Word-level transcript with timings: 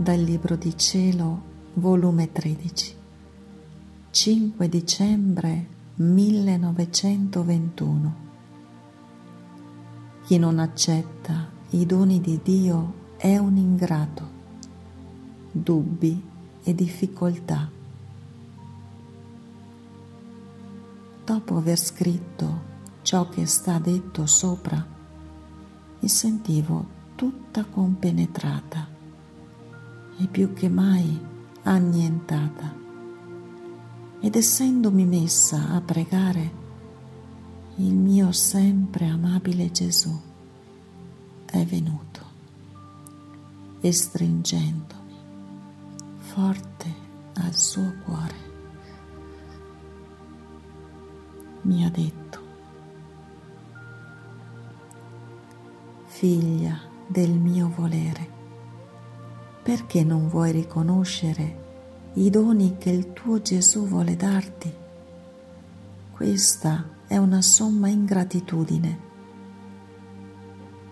dal 0.00 0.18
Libro 0.18 0.56
di 0.56 0.74
Cielo, 0.78 1.42
volume 1.74 2.32
13, 2.32 2.96
5 4.10 4.68
dicembre 4.70 5.66
1921. 5.96 8.14
Chi 10.24 10.38
non 10.38 10.58
accetta 10.58 11.50
i 11.72 11.84
doni 11.84 12.22
di 12.22 12.40
Dio 12.42 12.94
è 13.18 13.36
un 13.36 13.58
ingrato, 13.58 14.26
dubbi 15.52 16.18
e 16.62 16.74
difficoltà. 16.74 17.70
Dopo 21.26 21.56
aver 21.58 21.78
scritto 21.78 22.60
ciò 23.02 23.28
che 23.28 23.44
sta 23.44 23.78
detto 23.78 24.24
sopra, 24.24 24.82
mi 25.98 26.08
sentivo 26.08 26.86
tutta 27.16 27.66
compenetrata 27.66 28.96
e 30.20 30.26
più 30.26 30.52
che 30.52 30.68
mai 30.68 31.18
annientata. 31.62 32.76
Ed 34.20 34.34
essendomi 34.36 35.06
messa 35.06 35.70
a 35.70 35.80
pregare, 35.80 36.58
il 37.76 37.94
mio 37.94 38.30
sempre 38.32 39.06
amabile 39.06 39.70
Gesù 39.70 40.14
è 41.46 41.64
venuto 41.64 42.20
e 43.80 43.90
stringendomi 43.92 45.14
forte 46.18 46.94
al 47.36 47.56
suo 47.56 47.94
cuore 48.04 48.48
mi 51.62 51.84
ha 51.84 51.90
detto 51.90 52.38
figlia 56.04 56.78
del 57.06 57.30
mio 57.30 57.72
volere 57.74 58.39
perché 59.70 60.02
non 60.02 60.26
vuoi 60.26 60.50
riconoscere 60.50 61.58
i 62.14 62.28
doni 62.28 62.74
che 62.76 62.90
il 62.90 63.12
tuo 63.12 63.40
Gesù 63.40 63.86
vuole 63.86 64.16
darti? 64.16 64.68
Questa 66.10 66.84
è 67.06 67.16
una 67.16 67.40
somma 67.40 67.86
ingratitudine. 67.86 68.98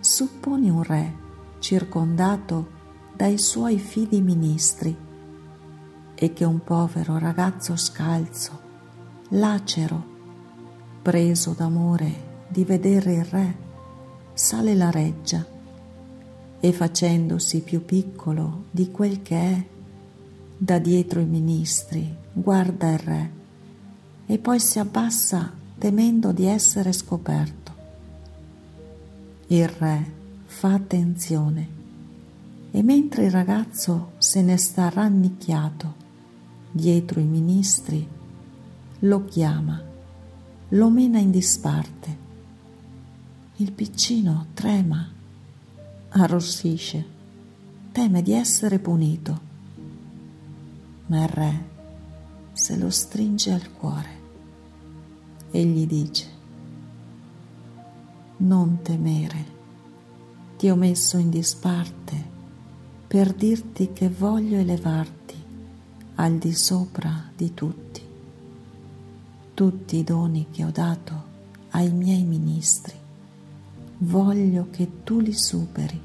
Supponi 0.00 0.70
un 0.70 0.82
re 0.82 1.14
circondato 1.58 2.70
dai 3.14 3.36
suoi 3.36 3.78
fidi 3.78 4.22
ministri 4.22 4.96
e 6.14 6.32
che 6.32 6.44
un 6.46 6.64
povero 6.64 7.18
ragazzo 7.18 7.76
scalzo, 7.76 8.58
lacero, 9.28 10.02
preso 11.02 11.52
d'amore 11.54 12.46
di 12.48 12.64
vedere 12.64 13.12
il 13.16 13.24
re, 13.26 13.56
sale 14.32 14.74
la 14.74 14.90
reggia 14.90 15.51
e 16.64 16.72
facendosi 16.72 17.62
più 17.62 17.84
piccolo 17.84 18.66
di 18.70 18.92
quel 18.92 19.20
che 19.20 19.36
è, 19.36 19.64
da 20.56 20.78
dietro 20.78 21.18
i 21.18 21.24
ministri 21.24 22.08
guarda 22.32 22.92
il 22.92 22.98
re 22.98 23.30
e 24.26 24.38
poi 24.38 24.60
si 24.60 24.78
abbassa 24.78 25.52
temendo 25.76 26.30
di 26.30 26.46
essere 26.46 26.92
scoperto. 26.92 27.72
Il 29.48 29.66
re 29.66 30.12
fa 30.46 30.74
attenzione 30.74 31.68
e 32.70 32.80
mentre 32.84 33.24
il 33.24 33.32
ragazzo 33.32 34.12
se 34.18 34.40
ne 34.40 34.56
sta 34.56 34.88
rannicchiato 34.88 35.94
dietro 36.70 37.18
i 37.18 37.24
ministri, 37.24 38.06
lo 39.00 39.24
chiama, 39.24 39.82
lo 40.68 40.90
mena 40.90 41.18
in 41.18 41.32
disparte. 41.32 42.16
Il 43.56 43.72
piccino 43.72 44.46
trema 44.54 45.10
arrossisce, 46.14 47.04
teme 47.90 48.22
di 48.22 48.32
essere 48.32 48.78
punito, 48.78 49.40
ma 51.06 51.22
il 51.22 51.28
re 51.28 51.70
se 52.52 52.76
lo 52.76 52.90
stringe 52.90 53.50
al 53.50 53.72
cuore 53.72 54.20
e 55.50 55.64
gli 55.64 55.86
dice, 55.86 56.26
non 58.38 58.80
temere, 58.82 59.46
ti 60.58 60.68
ho 60.68 60.76
messo 60.76 61.16
in 61.16 61.30
disparte 61.30 62.30
per 63.06 63.32
dirti 63.32 63.92
che 63.92 64.08
voglio 64.10 64.58
elevarti 64.58 65.42
al 66.16 66.36
di 66.36 66.52
sopra 66.52 67.30
di 67.34 67.54
tutti, 67.54 68.02
tutti 69.54 69.96
i 69.96 70.04
doni 70.04 70.48
che 70.50 70.64
ho 70.64 70.70
dato 70.70 71.30
ai 71.70 71.90
miei 71.90 72.24
ministri 72.24 73.01
voglio 74.04 74.66
che 74.70 75.04
tu 75.04 75.20
li 75.20 75.32
superi, 75.32 76.00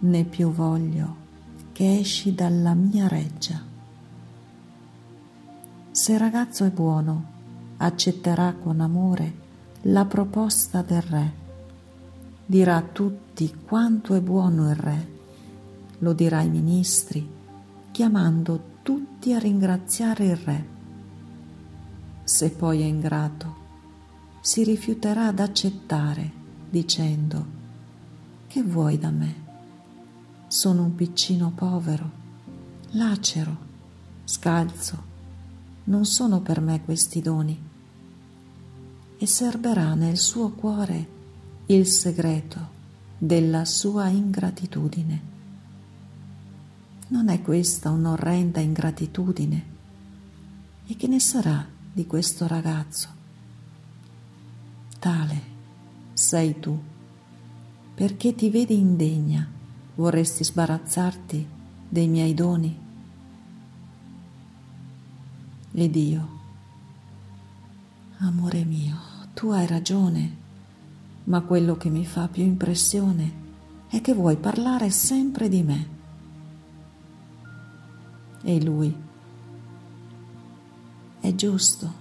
né 0.00 0.24
più 0.24 0.50
voglio 0.50 1.20
che 1.72 1.98
esci 1.98 2.34
dalla 2.34 2.72
mia 2.72 3.08
reggia. 3.08 3.60
Se 5.90 6.18
ragazzo 6.18 6.64
è 6.64 6.70
buono, 6.70 7.30
accetterà 7.76 8.54
con 8.54 8.80
amore 8.80 9.40
la 9.82 10.06
proposta 10.06 10.80
del 10.80 11.02
re. 11.02 11.32
Dirà 12.46 12.76
a 12.76 12.82
tutti 12.82 13.54
quanto 13.66 14.14
è 14.14 14.20
buono 14.20 14.70
il 14.70 14.76
re, 14.76 15.08
lo 15.98 16.12
dirà 16.14 16.38
ai 16.38 16.48
ministri, 16.48 17.28
chiamando 17.90 18.60
tutti 18.82 19.34
a 19.34 19.38
ringraziare 19.38 20.24
il 20.24 20.36
re. 20.36 20.66
Se 22.24 22.50
poi 22.50 22.80
è 22.80 22.84
ingrato, 22.84 23.60
si 24.40 24.64
rifiuterà 24.64 25.26
ad 25.26 25.38
accettare 25.38 26.40
dicendo, 26.72 27.46
che 28.46 28.62
vuoi 28.62 28.98
da 28.98 29.10
me? 29.10 29.34
Sono 30.46 30.84
un 30.84 30.94
piccino 30.94 31.52
povero, 31.54 32.10
lacero, 32.92 33.56
scalzo, 34.24 35.10
non 35.84 36.06
sono 36.06 36.40
per 36.40 36.62
me 36.62 36.82
questi 36.82 37.20
doni. 37.20 37.70
E 39.18 39.26
serberà 39.26 39.92
nel 39.92 40.16
suo 40.16 40.52
cuore 40.52 41.08
il 41.66 41.86
segreto 41.86 42.70
della 43.18 43.66
sua 43.66 44.08
ingratitudine. 44.08 45.30
Non 47.08 47.28
è 47.28 47.42
questa 47.42 47.90
un'orrenda 47.90 48.60
ingratitudine? 48.60 49.64
E 50.86 50.96
che 50.96 51.06
ne 51.06 51.20
sarà 51.20 51.66
di 51.92 52.06
questo 52.06 52.46
ragazzo? 52.46 53.08
Tale 54.98 55.51
sei 56.22 56.60
tu. 56.60 56.78
Perché 57.94 58.34
ti 58.34 58.48
vedi 58.48 58.78
indegna, 58.78 59.46
vorresti 59.96 60.44
sbarazzarti 60.44 61.46
dei 61.88 62.06
miei 62.06 62.32
doni? 62.32 62.78
Ed 65.72 65.96
io, 65.96 66.28
amore 68.18 68.64
mio, 68.64 68.96
tu 69.34 69.48
hai 69.48 69.66
ragione, 69.66 70.36
ma 71.24 71.40
quello 71.40 71.76
che 71.76 71.90
mi 71.90 72.06
fa 72.06 72.28
più 72.28 72.44
impressione 72.44 73.40
è 73.88 74.00
che 74.00 74.14
vuoi 74.14 74.36
parlare 74.36 74.90
sempre 74.90 75.48
di 75.48 75.62
me. 75.62 75.88
E 78.42 78.62
lui, 78.62 78.94
è 81.20 81.34
giusto, 81.34 81.92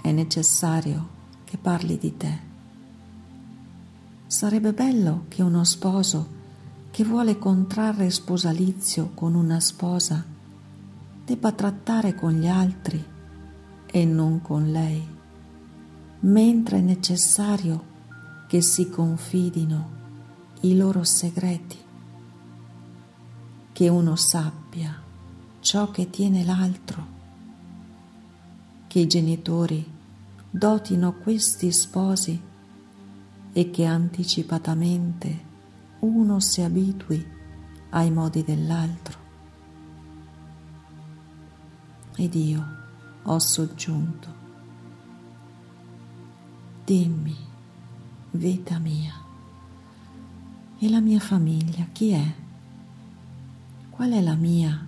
è 0.00 0.12
necessario 0.12 1.08
che 1.44 1.58
parli 1.58 1.98
di 1.98 2.16
te. 2.16 2.45
Sarebbe 4.28 4.72
bello 4.72 5.26
che 5.28 5.40
uno 5.42 5.62
sposo 5.62 6.34
che 6.90 7.04
vuole 7.04 7.38
contrarre 7.38 8.10
sposalizio 8.10 9.12
con 9.14 9.36
una 9.36 9.60
sposa 9.60 10.24
debba 11.24 11.52
trattare 11.52 12.16
con 12.16 12.32
gli 12.32 12.48
altri 12.48 13.04
e 13.86 14.04
non 14.04 14.42
con 14.42 14.72
lei, 14.72 15.06
mentre 16.20 16.78
è 16.78 16.80
necessario 16.80 17.94
che 18.48 18.62
si 18.62 18.90
confidino 18.90 19.90
i 20.62 20.76
loro 20.76 21.04
segreti, 21.04 21.78
che 23.70 23.88
uno 23.88 24.16
sappia 24.16 25.02
ciò 25.60 25.92
che 25.92 26.10
tiene 26.10 26.44
l'altro, 26.44 27.06
che 28.88 28.98
i 28.98 29.06
genitori 29.06 29.88
dotino 30.50 31.14
questi 31.14 31.70
sposi 31.70 32.54
e 33.56 33.70
che 33.70 33.86
anticipatamente 33.86 35.44
uno 36.00 36.40
si 36.40 36.60
abitui 36.60 37.26
ai 37.88 38.10
modi 38.10 38.44
dell'altro. 38.44 39.18
Ed 42.16 42.34
io 42.34 42.66
ho 43.22 43.38
soggiunto, 43.38 44.34
dimmi, 46.84 47.34
vita 48.32 48.78
mia, 48.78 49.14
e 50.78 50.90
la 50.90 51.00
mia 51.00 51.18
famiglia 51.18 51.86
chi 51.92 52.10
è? 52.10 52.34
Qual 53.88 54.10
è 54.10 54.20
la 54.20 54.34
mia 54.34 54.86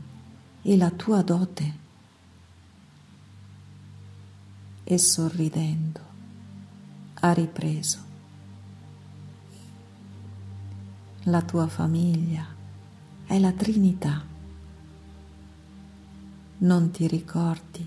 e 0.61 0.77
la 0.77 0.91
tua 0.91 1.23
dote? 1.23 1.79
E 4.85 4.99
sorridendo 4.99 6.01
ha 7.15 7.33
ripreso. 7.33 8.08
La 11.29 11.43
tua 11.43 11.67
famiglia 11.67 12.47
è 13.27 13.39
la 13.39 13.53
Trinità. 13.53 14.25
Non 16.59 16.91
ti 16.91 17.07
ricordi 17.07 17.87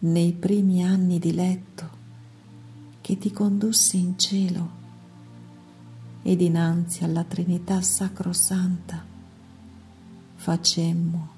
nei 0.00 0.32
primi 0.32 0.84
anni 0.84 1.18
di 1.18 1.32
letto 1.34 1.90
che 3.00 3.18
ti 3.18 3.32
condussi 3.32 3.98
in 3.98 4.18
cielo 4.18 4.70
e 6.22 6.36
dinanzi 6.36 7.02
alla 7.02 7.24
Trinità 7.24 7.80
Sacrosanta 7.82 9.04
facemmo 10.36 11.28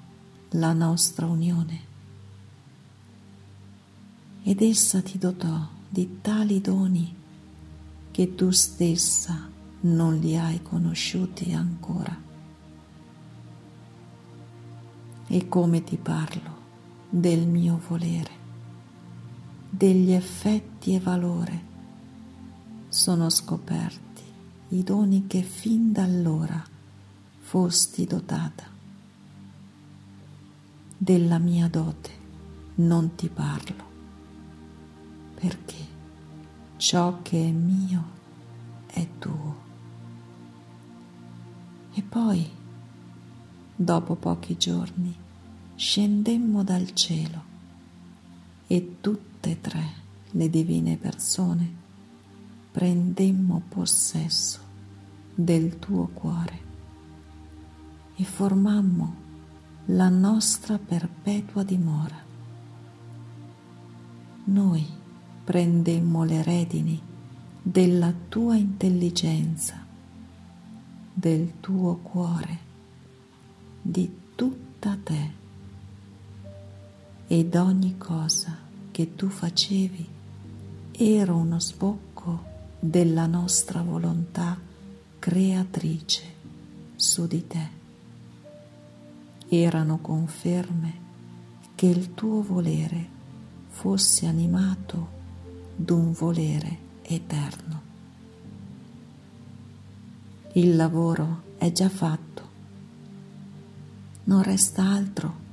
la 0.49 0.73
nostra 0.73 1.25
unione 1.25 1.87
ed 4.43 4.61
essa 4.61 5.01
ti 5.01 5.17
dotò 5.17 5.67
di 5.87 6.19
tali 6.21 6.61
doni 6.61 7.15
che 8.11 8.35
tu 8.35 8.51
stessa 8.51 9.57
non 9.81 10.17
li 10.17 10.37
hai 10.37 10.61
conosciuti 10.61 11.53
ancora. 11.53 12.27
E 15.27 15.47
come 15.47 15.83
ti 15.83 15.97
parlo 15.97 16.57
del 17.09 17.47
mio 17.47 17.79
volere, 17.87 18.31
degli 19.69 20.11
effetti 20.11 20.95
e 20.95 20.99
valore, 20.99 21.67
sono 22.89 23.29
scoperti 23.29 24.23
i 24.69 24.83
doni 24.83 25.27
che 25.27 25.43
fin 25.43 25.91
da 25.91 26.03
allora 26.03 26.61
fosti 27.39 28.05
dotata. 28.05 28.65
Della 30.97 31.37
mia 31.37 31.67
dote 31.67 32.11
non 32.75 33.15
ti 33.15 33.29
parlo, 33.29 33.83
perché 35.35 35.87
ciò 36.77 37.21
che 37.21 37.47
è 37.47 37.51
mio 37.51 38.17
poi, 42.09 42.49
dopo 43.75 44.15
pochi 44.15 44.57
giorni, 44.57 45.15
scendemmo 45.75 46.63
dal 46.63 46.91
cielo 46.93 47.43
e 48.65 48.95
tutte 48.99 49.51
e 49.51 49.61
tre 49.61 49.85
le 50.31 50.49
divine 50.49 50.97
persone 50.97 51.71
prendemmo 52.71 53.61
possesso 53.69 54.59
del 55.35 55.79
tuo 55.79 56.07
cuore 56.07 56.59
e 58.15 58.23
formammo 58.23 59.15
la 59.85 60.09
nostra 60.09 60.77
perpetua 60.79 61.63
dimora. 61.63 62.17
Noi 64.45 64.85
prendemmo 65.43 66.23
le 66.23 66.41
redini 66.41 66.99
della 67.61 68.13
tua 68.27 68.55
intelligenza 68.55 69.78
del 71.19 71.59
tuo 71.59 71.97
cuore, 71.97 72.57
di 73.81 74.09
tutta 74.35 74.97
te 75.03 75.31
ed 77.27 77.55
ogni 77.55 77.97
cosa 77.97 78.55
che 78.89 79.15
tu 79.15 79.27
facevi 79.27 80.07
era 80.93 81.33
uno 81.33 81.59
sbocco 81.59 82.45
della 82.79 83.25
nostra 83.25 83.81
volontà 83.81 84.57
creatrice 85.19 86.23
su 86.95 87.27
di 87.27 87.45
te. 87.45 87.67
Erano 89.49 89.97
conferme 89.99 90.93
che 91.75 91.87
il 91.87 92.13
tuo 92.13 92.41
volere 92.41 93.07
fosse 93.67 94.25
animato 94.25 95.09
d'un 95.75 96.13
volere 96.13 96.77
eterno. 97.01 97.88
Il 100.53 100.75
lavoro 100.75 101.43
è 101.57 101.71
già 101.71 101.89
fatto. 101.89 102.47
Non 104.23 104.41
resta 104.41 104.83
altro 104.83 105.47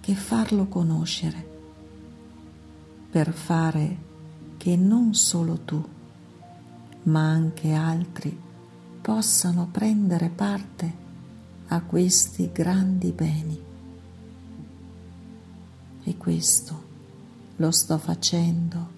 che 0.00 0.14
farlo 0.14 0.66
conoscere 0.66 1.54
per 3.10 3.32
fare 3.32 3.96
che 4.56 4.76
non 4.76 5.14
solo 5.14 5.58
tu, 5.64 5.84
ma 7.04 7.28
anche 7.28 7.72
altri 7.72 8.38
possano 9.00 9.68
prendere 9.70 10.28
parte 10.28 10.94
a 11.68 11.80
questi 11.82 12.50
grandi 12.52 13.10
beni. 13.10 13.60
E 16.04 16.16
questo 16.16 16.84
lo 17.56 17.70
sto 17.72 17.98
facendo 17.98 18.94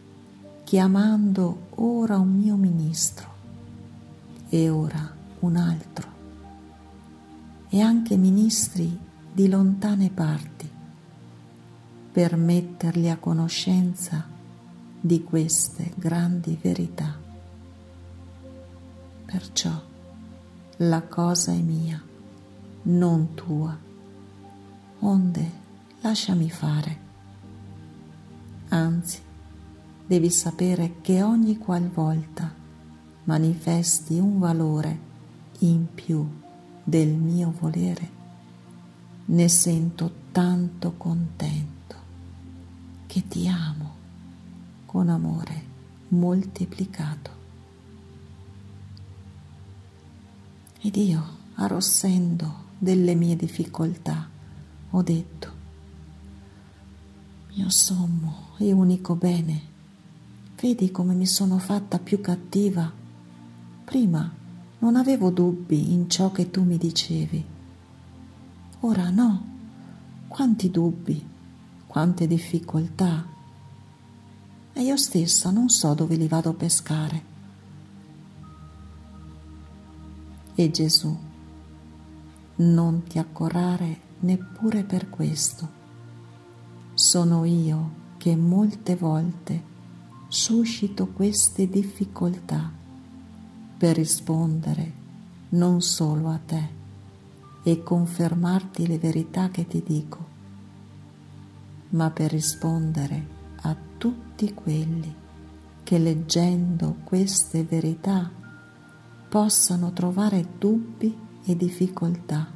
chiamando 0.65 1.69
ora 1.77 2.19
un 2.19 2.37
mio 2.37 2.57
ministro 2.57 3.27
e 4.51 4.69
ora 4.69 5.18
un 5.41 5.57
altro 5.57 6.17
e 7.69 7.81
anche 7.81 8.17
ministri 8.17 8.99
di 9.33 9.49
lontane 9.49 10.11
parti 10.11 10.69
per 12.11 12.37
metterli 12.37 13.11
a 13.11 13.19
conoscenza 13.19 14.27
di 15.01 15.23
queste 15.23 15.93
grandi 15.95 16.59
verità. 16.61 17.17
Perciò 19.25 19.71
la 20.79 21.03
cosa 21.03 21.53
è 21.53 21.61
mia, 21.61 22.03
non 22.83 23.35
tua, 23.35 23.77
onde 25.01 25.51
lasciami 26.01 26.51
fare. 26.51 27.07
Anzi, 28.71 29.21
devi 30.07 30.31
sapere 30.31 31.01
che 31.01 31.23
ogni 31.23 31.59
qualvolta 31.59 32.53
manifesti 33.25 34.19
un 34.19 34.39
valore 34.39 35.07
in 35.61 35.87
più 35.95 36.27
del 36.85 37.09
mio 37.09 37.53
volere, 37.59 38.17
ne 39.27 39.49
sento 39.49 40.13
tanto 40.33 40.95
contento 40.97 41.97
che 43.07 43.27
ti 43.27 43.49
amo 43.49 43.95
con 44.87 45.09
amore 45.09 45.65
moltiplicato. 46.09 47.37
Ed 50.81 50.97
io, 50.97 51.25
arrossendo 51.55 52.67
delle 52.79 53.15
mie 53.15 53.37
difficoltà, 53.37 54.29
ho 54.91 55.03
detto, 55.03 55.53
mio 57.55 57.69
sommo 57.71 58.51
e 58.59 58.73
unico 58.73 59.17
bene, 59.17 59.63
vedi 60.61 60.91
come 60.91 61.15
mi 61.15 61.27
sono 61.27 61.59
fatta 61.59 61.99
più 61.99 62.21
cattiva. 62.21 62.91
Prima 63.85 64.33
non 64.81 64.95
avevo 64.95 65.31
dubbi 65.31 65.93
in 65.93 66.09
ciò 66.09 66.31
che 66.31 66.51
tu 66.51 66.63
mi 66.63 66.77
dicevi. 66.77 67.45
Ora 68.81 69.11
no, 69.11 69.47
quanti 70.29 70.71
dubbi, 70.71 71.27
quante 71.87 72.27
difficoltà. 72.29 73.27
E 74.73 74.81
io 74.81 74.97
stessa 74.97 75.51
non 75.51 75.69
so 75.69 75.95
dove 75.95 76.15
li 76.15 76.29
vado 76.29 76.51
a 76.51 76.55
pescare. 76.55 77.37
E 80.55 80.71
Gesù, 80.71 81.17
non 82.57 83.03
ti 83.05 83.19
accorrare 83.19 84.01
neppure 84.21 84.85
per 84.85 85.11
questo. 85.11 85.77
Sono 86.95 87.45
io 87.45 88.07
che 88.17 88.37
molte 88.37 88.95
volte 88.95 89.77
suscito 90.29 91.09
queste 91.09 91.69
difficoltà 91.69 92.78
per 93.79 93.95
rispondere 93.95 94.93
non 95.51 95.81
solo 95.81 96.31
a 96.31 96.41
te 96.45 96.69
e 97.63 97.83
confermarti 97.85 98.89
le 98.89 98.99
verità 98.99 99.51
che 99.51 99.69
ti 99.69 99.85
dico, 99.87 100.27
ma 101.91 102.11
per 102.11 102.33
rispondere 102.33 103.27
a 103.63 103.77
tutti 103.97 104.53
quelli 104.53 105.15
che 105.85 105.99
leggendo 105.99 106.97
queste 107.05 107.63
verità 107.63 108.29
possano 109.29 109.93
trovare 109.93 110.45
dubbi 110.59 111.17
e 111.45 111.57
difficoltà. 111.57 112.51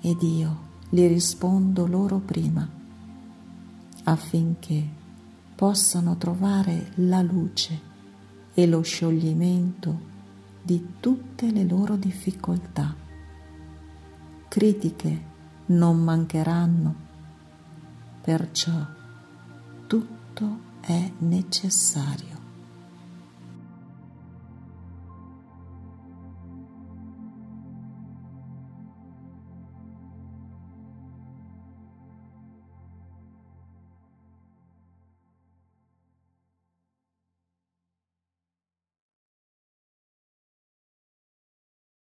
Ed 0.00 0.22
io 0.22 0.58
li 0.90 1.06
rispondo 1.06 1.86
loro 1.86 2.18
prima, 2.18 2.66
affinché 4.04 4.88
possano 5.54 6.16
trovare 6.16 6.92
la 6.96 7.20
luce 7.20 7.92
e 8.54 8.66
lo 8.66 8.82
scioglimento 8.82 10.12
di 10.62 10.94
tutte 11.00 11.50
le 11.50 11.64
loro 11.64 11.96
difficoltà. 11.96 12.94
Critiche 14.48 15.22
non 15.66 16.02
mancheranno, 16.02 16.94
perciò 18.22 18.86
tutto 19.86 20.58
è 20.80 21.10
necessario. 21.18 22.33